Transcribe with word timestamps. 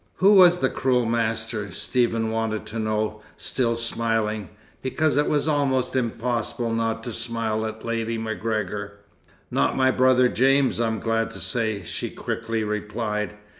"Who 0.15 0.33
was 0.33 0.57
the 0.57 0.69
cruel 0.71 1.05
master?" 1.05 1.69
Stephen 1.71 2.31
wanted 2.31 2.65
to 2.65 2.79
know, 2.79 3.21
still 3.37 3.75
smiling, 3.75 4.49
because 4.81 5.15
it 5.15 5.29
was 5.29 5.47
almost 5.47 5.95
impossible 5.95 6.73
not 6.73 7.03
to 7.03 7.11
smile 7.11 7.67
at 7.67 7.85
Lady 7.85 8.17
MacGregor. 8.17 8.97
"Not 9.51 9.77
my 9.77 9.91
brother 9.91 10.27
James, 10.27 10.79
I'm 10.79 10.99
glad 10.99 11.29
to 11.29 11.39
say," 11.39 11.83
she 11.83 12.09
quickly 12.09 12.63
replied. 12.63 13.35